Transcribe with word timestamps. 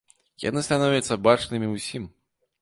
Яны 0.43 0.63
становяцца 0.67 1.19
бачнымі 1.27 1.71
ўсім. 1.75 2.11